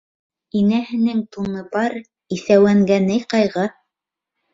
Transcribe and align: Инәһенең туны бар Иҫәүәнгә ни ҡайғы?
Инәһенең 0.59 1.19
туны 1.35 1.61
бар 1.75 1.97
Иҫәүәнгә 2.37 2.97
ни 3.05 3.19
ҡайғы? 3.35 3.67